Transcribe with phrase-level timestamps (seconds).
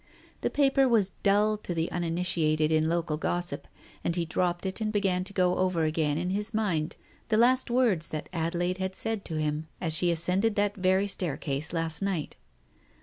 [0.41, 3.67] The paper was dull to the uninitiated in local gossip,
[4.03, 6.95] and he dropped it and began to go over again in his mind
[7.29, 11.71] the last words that Adelaide had said to him as she ascended that very staircase
[11.71, 12.35] last night.